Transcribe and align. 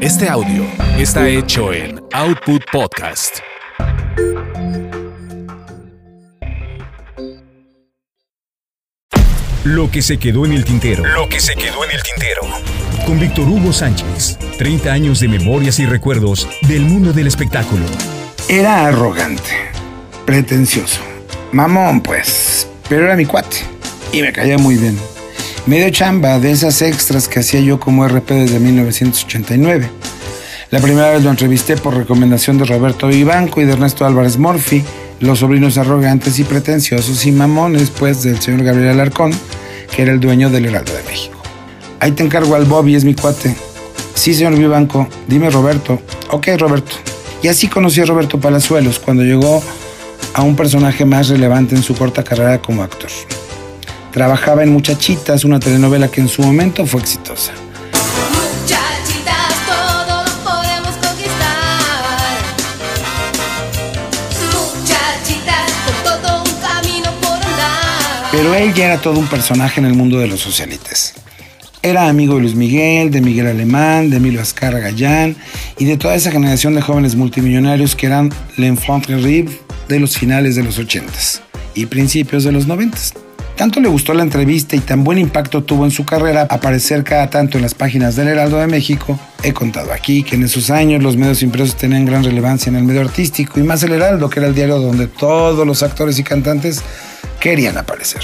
Este 0.00 0.26
audio 0.26 0.64
está 0.96 1.28
hecho 1.28 1.70
en 1.74 2.00
Output 2.14 2.62
Podcast. 2.72 3.40
Lo 9.64 9.90
que 9.90 10.00
se 10.00 10.18
quedó 10.18 10.46
en 10.46 10.54
el 10.54 10.64
tintero. 10.64 11.04
Lo 11.04 11.28
que 11.28 11.40
se 11.40 11.54
quedó 11.56 11.84
en 11.84 11.90
el 11.90 12.02
tintero. 12.02 12.40
Con 13.04 13.20
Víctor 13.20 13.46
Hugo 13.46 13.70
Sánchez. 13.70 14.38
30 14.56 14.90
años 14.90 15.20
de 15.20 15.28
memorias 15.28 15.78
y 15.78 15.84
recuerdos 15.84 16.48
del 16.62 16.86
mundo 16.86 17.12
del 17.12 17.26
espectáculo. 17.26 17.84
Era 18.48 18.86
arrogante, 18.86 19.70
pretencioso, 20.24 21.02
mamón 21.52 22.00
pues, 22.00 22.66
pero 22.88 23.04
era 23.04 23.14
mi 23.14 23.26
cuate 23.26 23.58
y 24.10 24.22
me 24.22 24.32
caía 24.32 24.56
muy 24.56 24.76
bien. 24.76 24.98
Medio 25.68 25.90
chamba 25.90 26.40
de 26.40 26.50
esas 26.50 26.80
extras 26.80 27.28
que 27.28 27.40
hacía 27.40 27.60
yo 27.60 27.78
como 27.78 28.08
RP 28.08 28.30
desde 28.30 28.58
1989. 28.58 29.90
La 30.70 30.80
primera 30.80 31.10
vez 31.10 31.22
lo 31.22 31.28
entrevisté 31.28 31.76
por 31.76 31.94
recomendación 31.94 32.56
de 32.56 32.64
Roberto 32.64 33.10
Ibanco 33.10 33.60
y 33.60 33.66
de 33.66 33.74
Ernesto 33.74 34.06
Álvarez 34.06 34.38
Morfi, 34.38 34.82
los 35.20 35.40
sobrinos 35.40 35.76
arrogantes 35.76 36.38
y 36.38 36.44
pretenciosos 36.44 37.26
y 37.26 37.32
mamones 37.32 37.90
pues 37.90 38.22
del 38.22 38.40
señor 38.40 38.64
Gabriel 38.64 38.92
Alarcón, 38.92 39.30
que 39.94 40.00
era 40.00 40.12
el 40.12 40.20
dueño 40.20 40.48
del 40.48 40.64
Heraldo 40.64 40.94
de 40.94 41.02
México. 41.02 41.36
Ahí 42.00 42.12
te 42.12 42.24
encargo 42.24 42.54
al 42.54 42.64
Bobby, 42.64 42.94
es 42.94 43.04
mi 43.04 43.12
cuate. 43.12 43.54
Sí, 44.14 44.32
señor 44.32 44.56
Vivanco, 44.56 45.06
dime 45.26 45.50
Roberto. 45.50 46.00
Ok, 46.30 46.48
Roberto. 46.56 46.96
Y 47.42 47.48
así 47.48 47.68
conocí 47.68 48.00
a 48.00 48.06
Roberto 48.06 48.40
Palazuelos 48.40 48.98
cuando 48.98 49.22
llegó 49.22 49.62
a 50.32 50.40
un 50.40 50.56
personaje 50.56 51.04
más 51.04 51.28
relevante 51.28 51.76
en 51.76 51.82
su 51.82 51.94
corta 51.94 52.24
carrera 52.24 52.56
como 52.56 52.82
actor. 52.82 53.10
Trabajaba 54.12 54.62
en 54.62 54.72
Muchachitas, 54.72 55.44
una 55.44 55.60
telenovela 55.60 56.08
que 56.08 56.20
en 56.20 56.28
su 56.28 56.42
momento 56.42 56.86
fue 56.86 57.00
exitosa. 57.00 57.52
Muchachitas, 58.32 59.54
todo 59.66 60.24
lo 60.24 60.32
podemos 60.44 60.94
conquistar. 60.96 62.38
Muchachitas, 64.52 65.72
con 65.84 66.22
todo 66.22 66.42
un 66.42 66.60
camino 66.60 67.10
por 67.20 67.34
andar. 67.34 68.28
Pero 68.32 68.54
él 68.54 68.72
ya 68.74 68.86
era 68.86 68.98
todo 69.00 69.18
un 69.18 69.26
personaje 69.26 69.80
en 69.80 69.86
el 69.86 69.94
mundo 69.94 70.18
de 70.18 70.26
los 70.26 70.40
socialites. 70.40 71.14
Era 71.82 72.08
amigo 72.08 72.34
de 72.34 72.40
Luis 72.40 72.54
Miguel, 72.56 73.10
de 73.10 73.20
Miguel 73.20 73.46
Alemán, 73.46 74.10
de 74.10 74.16
Emilio 74.16 74.40
Azcarra 74.40 74.80
Gallán 74.80 75.36
y 75.78 75.84
de 75.84 75.96
toda 75.96 76.16
esa 76.16 76.32
generación 76.32 76.74
de 76.74 76.82
jóvenes 76.82 77.14
multimillonarios 77.14 77.94
que 77.94 78.06
eran 78.06 78.30
l'enfant 78.56 79.06
terrible 79.06 79.56
de 79.86 80.00
los 80.00 80.18
finales 80.18 80.56
de 80.56 80.64
los 80.64 80.80
80s 80.80 81.40
y 81.74 81.86
principios 81.86 82.42
de 82.42 82.52
los 82.52 82.66
90s. 82.66 83.27
Tanto 83.58 83.80
le 83.80 83.88
gustó 83.88 84.14
la 84.14 84.22
entrevista 84.22 84.76
y 84.76 84.78
tan 84.78 85.02
buen 85.02 85.18
impacto 85.18 85.64
tuvo 85.64 85.84
en 85.84 85.90
su 85.90 86.04
carrera 86.04 86.46
aparecer 86.48 87.02
cada 87.02 87.28
tanto 87.28 87.58
en 87.58 87.62
las 87.62 87.74
páginas 87.74 88.14
del 88.14 88.28
Heraldo 88.28 88.58
de 88.58 88.68
México. 88.68 89.18
He 89.42 89.52
contado 89.52 89.92
aquí 89.92 90.22
que 90.22 90.36
en 90.36 90.44
esos 90.44 90.70
años 90.70 91.02
los 91.02 91.16
medios 91.16 91.42
impresos 91.42 91.74
tenían 91.74 92.04
gran 92.04 92.22
relevancia 92.22 92.70
en 92.70 92.76
el 92.76 92.84
medio 92.84 93.00
artístico 93.00 93.58
y 93.58 93.64
más 93.64 93.82
el 93.82 93.90
Heraldo, 93.90 94.30
que 94.30 94.38
era 94.38 94.46
el 94.46 94.54
diario 94.54 94.78
donde 94.78 95.08
todos 95.08 95.66
los 95.66 95.82
actores 95.82 96.20
y 96.20 96.22
cantantes 96.22 96.82
querían 97.40 97.76
aparecer. 97.76 98.22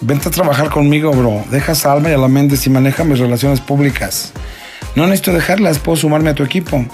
Vente 0.00 0.30
a 0.30 0.32
trabajar 0.32 0.70
conmigo, 0.70 1.10
bro. 1.12 1.44
Deja 1.50 1.72
a 1.72 1.74
Salma 1.74 2.08
y 2.08 2.14
a 2.14 2.18
la 2.18 2.28
Méndez 2.28 2.66
y 2.66 2.70
maneja 2.70 3.04
mis 3.04 3.18
relaciones 3.18 3.60
públicas. 3.60 4.32
No 4.96 5.04
necesito 5.06 5.34
dejarlas, 5.34 5.78
puedo 5.78 5.96
sumarme 5.96 6.30
a 6.30 6.34
tu 6.34 6.42
equipo. 6.44 6.86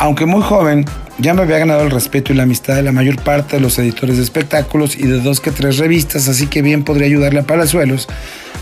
Aunque 0.00 0.24
muy 0.24 0.40
joven, 0.40 0.86
ya 1.18 1.34
me 1.34 1.42
había 1.42 1.58
ganado 1.58 1.82
el 1.82 1.90
respeto 1.90 2.32
y 2.32 2.36
la 2.36 2.44
amistad 2.44 2.74
de 2.74 2.82
la 2.82 2.90
mayor 2.90 3.22
parte 3.22 3.56
de 3.56 3.60
los 3.60 3.78
editores 3.78 4.16
de 4.16 4.22
espectáculos 4.22 4.96
y 4.96 5.06
de 5.06 5.20
dos 5.20 5.40
que 5.40 5.50
tres 5.50 5.76
revistas, 5.76 6.26
así 6.26 6.46
que 6.46 6.62
bien 6.62 6.84
podría 6.84 7.06
ayudarle 7.06 7.40
a 7.40 7.42
Palazuelos 7.42 8.08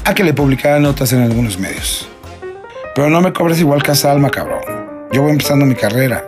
a 0.04 0.14
que 0.14 0.24
le 0.24 0.34
publicara 0.34 0.80
notas 0.80 1.12
en 1.12 1.22
algunos 1.22 1.56
medios. 1.56 2.08
Pero 2.92 3.08
no 3.08 3.20
me 3.20 3.32
cobres 3.32 3.60
igual 3.60 3.84
que 3.84 3.92
a 3.92 3.94
Salma, 3.94 4.30
cabrón. 4.30 4.62
Yo 5.12 5.22
voy 5.22 5.30
empezando 5.30 5.64
mi 5.64 5.76
carrera. 5.76 6.24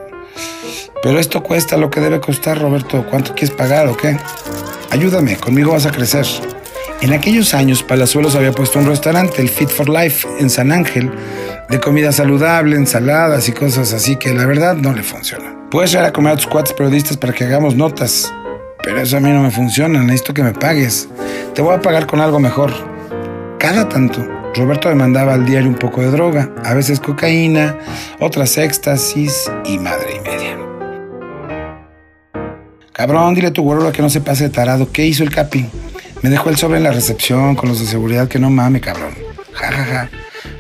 Pero 1.03 1.19
esto 1.19 1.43
cuesta 1.43 1.77
lo 1.77 1.91
que 1.91 1.99
debe 1.99 2.21
costar, 2.21 2.61
Roberto. 2.61 3.05
¿Cuánto 3.11 3.35
quieres 3.35 3.51
pagar 3.51 3.89
o 3.89 3.97
qué? 3.97 4.17
Ayúdame, 4.91 5.37
conmigo 5.39 5.73
vas 5.73 5.87
a 5.87 5.91
crecer. 5.91 6.27
En 7.01 7.13
aquellos 7.13 7.53
años, 7.53 7.83
Palazuelos 7.83 8.37
había 8.37 8.53
puesto 8.53 8.79
un 8.79 8.87
restaurante, 8.87 9.43
el 9.43 9.49
Fit 9.49 9.71
for 9.71 9.89
Life, 9.89 10.29
en 10.39 10.51
San 10.51 10.71
Ángel, 10.71 11.11
de 11.71 11.79
comida 11.79 12.11
saludable, 12.11 12.75
ensaladas 12.75 13.49
y 13.49 13.53
cosas 13.53 13.93
así 13.93 14.17
que 14.17 14.35
la 14.35 14.45
verdad 14.45 14.75
no 14.75 14.93
le 14.93 15.05
funciona. 15.05 15.55
Puedes 15.71 15.93
ir 15.93 16.01
a 16.01 16.13
comer 16.13 16.33
a 16.33 16.37
tus 16.37 16.49
cuates 16.49 16.73
periodistas 16.73 17.17
para 17.17 17.33
que 17.33 17.45
hagamos 17.45 17.77
notas, 17.77 18.33
pero 18.83 19.01
eso 19.01 19.17
a 19.17 19.21
mí 19.21 19.31
no 19.31 19.41
me 19.41 19.53
funciona, 19.53 20.03
necesito 20.03 20.35
que 20.35 20.43
me 20.43 20.53
pagues. 20.53 21.09
Te 21.55 21.63
voy 21.63 21.75
a 21.75 21.81
pagar 21.81 22.09
con 22.09 22.21
algo 22.21 22.41
mejor. 22.41 22.73
Cada 23.59 23.89
tanto, 23.89 24.27
Roberto 24.57 24.89
me 24.89 24.97
mandaba 24.97 25.35
al 25.35 25.47
diario 25.47 25.69
un 25.69 25.77
poco 25.77 26.01
de 26.01 26.11
droga, 26.11 26.51
a 26.65 26.75
veces 26.75 26.99
cocaína, 26.99 27.79
otras 28.19 28.59
éxtasis 28.59 29.49
y 29.65 29.79
madre 29.79 30.17
y 30.17 30.21
media. 30.29 30.59
Cabrón, 32.93 33.35
dile 33.35 33.47
a 33.47 33.53
tu 33.53 33.63
güero 33.63 33.93
que 33.93 34.03
no 34.03 34.11
se 34.11 34.21
pase 34.21 34.45
de 34.45 34.51
tarado. 34.51 34.91
¿Qué 34.93 35.07
hizo 35.07 35.23
el 35.23 35.31
capi? 35.31 35.71
Me 36.21 36.31
dejó 36.31 36.51
el 36.51 36.57
sobre 36.57 36.79
en 36.79 36.85
la 36.85 36.91
recepción 36.91 37.55
con 37.55 37.69
los 37.69 37.79
de 37.79 37.87
seguridad 37.87 38.27
que 38.29 38.41
no 38.41 38.51
mame, 38.51 38.81
cabrón. 38.81 39.15
Ja, 39.53 39.71
ja, 39.71 39.85
ja. 39.85 40.11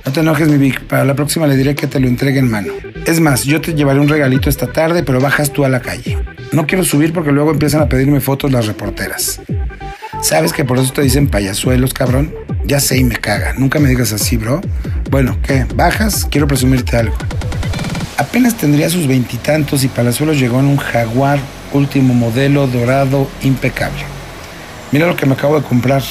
No 0.05 0.13
te 0.13 0.21
enojes, 0.21 0.49
mi 0.49 0.57
Vic. 0.57 0.83
Para 0.85 1.05
la 1.05 1.15
próxima 1.15 1.47
le 1.47 1.57
diré 1.57 1.75
que 1.75 1.87
te 1.87 2.01
lo 2.01 2.09
entregue 2.09 2.39
en 2.39 2.51
mano. 2.51 2.73
Es 3.07 3.21
más, 3.21 3.45
yo 3.45 3.61
te 3.61 3.75
llevaré 3.75 4.01
un 4.01 4.09
regalito 4.09 4.49
esta 4.49 4.67
tarde, 4.67 5.03
pero 5.03 5.21
bajas 5.21 5.53
tú 5.53 5.65
a 5.65 5.69
la 5.69 5.81
calle. 5.81 6.19
No 6.53 6.67
quiero 6.67 6.85
subir 6.85 7.13
porque 7.13 7.33
luego 7.33 7.51
empiezan 7.51 7.83
a 7.83 7.89
pedirme 7.89 8.21
fotos 8.21 8.51
las 8.51 8.67
reporteras. 8.67 9.41
¿Sabes 10.23 10.53
que 10.53 10.65
por 10.65 10.79
eso 10.79 10.93
te 10.93 11.03
dicen 11.03 11.29
payasuelos, 11.29 11.95
cabrón? 11.95 12.35
Ya 12.65 12.81
sé 12.81 12.99
y 12.99 13.05
me 13.05 13.17
caga. 13.17 13.55
Nunca 13.55 13.79
me 13.79 13.89
digas 13.89 14.13
así, 14.13 14.37
bro. 14.37 14.61
Bueno, 15.11 15.39
¿qué? 15.43 15.67
¿Bajas? 15.75 16.27
Quiero 16.31 16.47
presumirte 16.47 16.97
algo. 16.97 17.17
Apenas 18.17 18.57
tendría 18.57 18.91
sus 18.91 19.07
veintitantos 19.07 19.83
y, 19.85 19.89
Palazuelos 19.89 20.39
llegó 20.39 20.61
en 20.61 20.67
un 20.67 20.77
jaguar 20.77 21.39
último 21.73 22.15
modelo 22.15 22.67
dorado 22.67 23.29
impecable. 23.43 24.03
Mira 24.93 25.07
lo 25.07 25.17
que 25.17 25.27
me 25.27 25.35
acabo 25.35 25.59
de 25.59 25.67
comprar. 25.67 26.03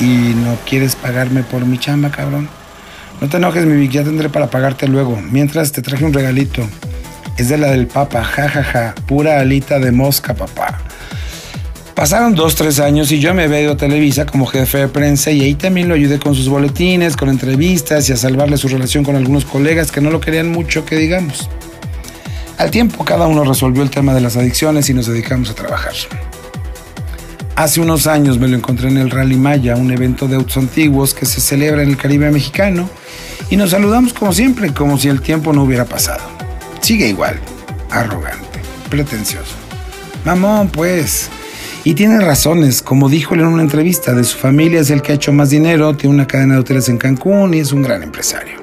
¿Y 0.00 0.34
no 0.34 0.56
quieres 0.66 0.96
pagarme 0.96 1.42
por 1.42 1.64
mi 1.66 1.78
chamba, 1.78 2.10
cabrón? 2.10 2.48
No 3.24 3.30
te 3.30 3.38
enojes, 3.38 3.64
mi 3.64 3.80
Vic, 3.80 3.90
ya 3.90 4.04
tendré 4.04 4.28
para 4.28 4.48
pagarte 4.48 4.86
luego. 4.86 5.18
Mientras 5.30 5.72
te 5.72 5.80
traje 5.80 6.04
un 6.04 6.12
regalito. 6.12 6.60
Es 7.38 7.48
de 7.48 7.56
la 7.56 7.70
del 7.70 7.86
Papa, 7.86 8.22
jajaja. 8.22 8.62
Ja, 8.62 8.92
ja. 8.92 8.94
Pura 9.06 9.40
alita 9.40 9.78
de 9.78 9.92
mosca, 9.92 10.34
papá. 10.34 10.78
Pasaron 11.94 12.34
dos, 12.34 12.54
tres 12.54 12.80
años 12.80 13.10
y 13.12 13.20
yo 13.20 13.32
me 13.32 13.44
había 13.44 13.62
ido 13.62 13.72
a 13.72 13.76
Televisa 13.78 14.26
como 14.26 14.44
jefe 14.44 14.76
de 14.76 14.88
prensa 14.88 15.30
y 15.30 15.40
ahí 15.40 15.54
también 15.54 15.88
lo 15.88 15.94
ayudé 15.94 16.18
con 16.18 16.34
sus 16.34 16.50
boletines, 16.50 17.16
con 17.16 17.30
entrevistas 17.30 18.10
y 18.10 18.12
a 18.12 18.18
salvarle 18.18 18.58
su 18.58 18.68
relación 18.68 19.04
con 19.04 19.16
algunos 19.16 19.46
colegas 19.46 19.90
que 19.90 20.02
no 20.02 20.10
lo 20.10 20.20
querían 20.20 20.52
mucho, 20.52 20.84
que 20.84 20.96
digamos. 20.96 21.48
Al 22.58 22.70
tiempo 22.70 23.06
cada 23.06 23.26
uno 23.26 23.42
resolvió 23.44 23.82
el 23.82 23.88
tema 23.88 24.12
de 24.12 24.20
las 24.20 24.36
adicciones 24.36 24.90
y 24.90 24.92
nos 24.92 25.06
dedicamos 25.06 25.48
a 25.48 25.54
trabajar. 25.54 25.94
Hace 27.56 27.80
unos 27.80 28.08
años 28.08 28.40
me 28.40 28.48
lo 28.48 28.56
encontré 28.56 28.88
en 28.88 28.96
el 28.96 29.10
Rally 29.10 29.36
Maya, 29.36 29.76
un 29.76 29.92
evento 29.92 30.26
de 30.26 30.34
autos 30.34 30.56
antiguos 30.56 31.14
que 31.14 31.24
se 31.24 31.40
celebra 31.40 31.84
en 31.84 31.90
el 31.90 31.96
Caribe 31.96 32.28
mexicano, 32.32 32.90
y 33.48 33.56
nos 33.56 33.70
saludamos 33.70 34.12
como 34.12 34.32
siempre, 34.32 34.74
como 34.74 34.98
si 34.98 35.08
el 35.08 35.20
tiempo 35.20 35.52
no 35.52 35.62
hubiera 35.62 35.84
pasado. 35.84 36.22
Sigue 36.80 37.06
igual, 37.06 37.38
arrogante, 37.90 38.60
pretencioso. 38.90 39.54
Mamón, 40.24 40.68
pues. 40.68 41.28
Y 41.84 41.94
tiene 41.94 42.18
razones, 42.18 42.82
como 42.82 43.08
dijo 43.08 43.34
él 43.34 43.42
en 43.42 43.46
una 43.46 43.62
entrevista, 43.62 44.14
de 44.14 44.24
su 44.24 44.36
familia 44.36 44.80
es 44.80 44.90
el 44.90 45.00
que 45.00 45.12
ha 45.12 45.14
hecho 45.14 45.32
más 45.32 45.50
dinero, 45.50 45.94
tiene 45.94 46.16
una 46.16 46.26
cadena 46.26 46.54
de 46.54 46.60
hoteles 46.60 46.88
en 46.88 46.98
Cancún 46.98 47.54
y 47.54 47.60
es 47.60 47.72
un 47.72 47.82
gran 47.82 48.02
empresario. 48.02 48.58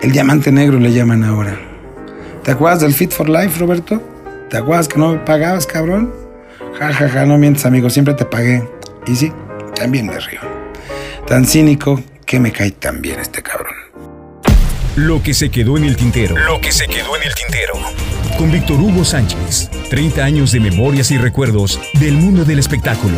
El 0.00 0.12
diamante 0.12 0.50
negro 0.50 0.80
le 0.80 0.90
llaman 0.90 1.22
ahora. 1.22 1.58
¿Te 2.42 2.52
acuerdas 2.52 2.80
del 2.80 2.94
Fit 2.94 3.10
for 3.10 3.28
Life, 3.28 3.58
Roberto? 3.58 4.02
¿Te 4.48 4.56
acuerdas 4.56 4.88
que 4.88 4.98
no 4.98 5.22
pagabas, 5.24 5.66
cabrón? 5.66 6.25
Ja, 6.78 6.92
ja, 6.92 7.08
ja, 7.08 7.24
no 7.24 7.38
mientes, 7.38 7.64
amigo, 7.64 7.88
siempre 7.88 8.12
te 8.12 8.26
pagué. 8.26 8.62
Y 9.06 9.16
sí, 9.16 9.32
también 9.74 10.06
me 10.06 10.18
río. 10.18 10.40
Tan 11.26 11.46
cínico 11.46 12.02
que 12.26 12.38
me 12.38 12.52
cae 12.52 12.72
tan 12.72 13.00
bien 13.00 13.18
este 13.18 13.42
cabrón. 13.42 13.74
Lo 14.94 15.22
que 15.22 15.32
se 15.32 15.50
quedó 15.50 15.78
en 15.78 15.84
el 15.84 15.96
tintero. 15.96 16.36
Lo 16.36 16.60
que 16.60 16.72
se 16.72 16.86
quedó 16.86 17.16
en 17.16 17.22
el 17.22 17.34
tintero. 17.34 17.74
Con 18.36 18.52
Víctor 18.52 18.78
Hugo 18.78 19.04
Sánchez. 19.04 19.70
30 19.88 20.22
años 20.22 20.52
de 20.52 20.60
memorias 20.60 21.10
y 21.10 21.16
recuerdos 21.16 21.80
del 21.94 22.14
mundo 22.14 22.44
del 22.44 22.58
espectáculo. 22.58 23.16